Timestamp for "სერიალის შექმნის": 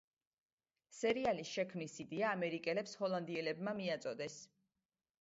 0.99-1.99